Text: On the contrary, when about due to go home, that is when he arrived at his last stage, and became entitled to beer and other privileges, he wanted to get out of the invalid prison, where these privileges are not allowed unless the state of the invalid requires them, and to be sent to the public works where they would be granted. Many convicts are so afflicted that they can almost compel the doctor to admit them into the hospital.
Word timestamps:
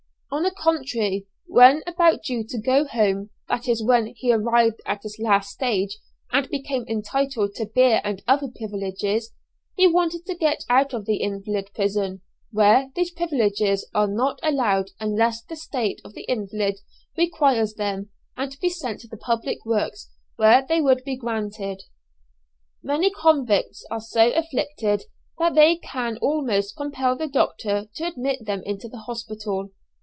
On 0.33 0.43
the 0.43 0.51
contrary, 0.51 1.27
when 1.47 1.83
about 1.85 2.23
due 2.23 2.45
to 2.47 2.57
go 2.57 2.85
home, 2.85 3.31
that 3.49 3.67
is 3.67 3.83
when 3.83 4.13
he 4.15 4.31
arrived 4.31 4.79
at 4.85 5.03
his 5.03 5.19
last 5.19 5.49
stage, 5.49 5.97
and 6.31 6.47
became 6.47 6.85
entitled 6.87 7.53
to 7.55 7.65
beer 7.65 7.99
and 8.05 8.23
other 8.29 8.47
privileges, 8.47 9.33
he 9.75 9.87
wanted 9.87 10.25
to 10.25 10.33
get 10.33 10.63
out 10.69 10.93
of 10.93 11.03
the 11.05 11.17
invalid 11.17 11.69
prison, 11.75 12.21
where 12.49 12.91
these 12.95 13.11
privileges 13.11 13.85
are 13.93 14.07
not 14.07 14.39
allowed 14.41 14.91
unless 15.01 15.43
the 15.43 15.57
state 15.57 15.99
of 16.05 16.13
the 16.13 16.23
invalid 16.29 16.77
requires 17.17 17.73
them, 17.73 18.09
and 18.37 18.53
to 18.53 18.59
be 18.61 18.69
sent 18.69 19.01
to 19.01 19.09
the 19.09 19.17
public 19.17 19.57
works 19.65 20.09
where 20.37 20.65
they 20.65 20.79
would 20.79 21.03
be 21.03 21.17
granted. 21.17 21.83
Many 22.81 23.11
convicts 23.11 23.83
are 23.91 23.99
so 23.99 24.31
afflicted 24.31 25.03
that 25.39 25.55
they 25.55 25.75
can 25.75 26.15
almost 26.19 26.77
compel 26.77 27.17
the 27.17 27.27
doctor 27.27 27.89
to 27.95 28.07
admit 28.07 28.45
them 28.45 28.63
into 28.63 28.87
the 28.87 28.99
hospital. 28.99 29.71